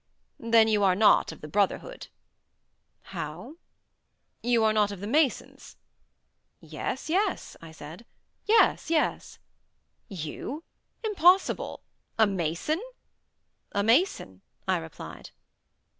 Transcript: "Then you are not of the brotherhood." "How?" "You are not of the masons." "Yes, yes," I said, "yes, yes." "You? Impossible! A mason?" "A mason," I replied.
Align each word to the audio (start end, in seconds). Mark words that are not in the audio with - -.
"Then 0.39 0.67
you 0.67 0.81
are 0.83 0.95
not 0.95 1.31
of 1.31 1.41
the 1.41 1.47
brotherhood." 1.47 2.07
"How?" 3.13 3.57
"You 4.41 4.63
are 4.63 4.73
not 4.73 4.91
of 4.91 4.99
the 4.99 5.05
masons." 5.05 5.77
"Yes, 6.59 7.07
yes," 7.07 7.55
I 7.61 7.71
said, 7.71 8.07
"yes, 8.47 8.89
yes." 8.89 9.37
"You? 10.07 10.63
Impossible! 11.03 11.83
A 12.17 12.25
mason?" 12.25 12.81
"A 13.73 13.83
mason," 13.83 14.41
I 14.67 14.77
replied. 14.77 15.29